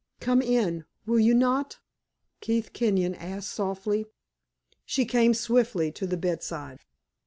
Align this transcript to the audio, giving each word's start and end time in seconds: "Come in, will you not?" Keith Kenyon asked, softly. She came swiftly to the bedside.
"Come 0.19 0.41
in, 0.41 0.85
will 1.05 1.19
you 1.19 1.35
not?" 1.35 1.77
Keith 2.39 2.73
Kenyon 2.73 3.13
asked, 3.13 3.49
softly. 3.51 4.07
She 4.83 5.05
came 5.05 5.35
swiftly 5.35 5.91
to 5.91 6.07
the 6.07 6.17
bedside. 6.17 6.79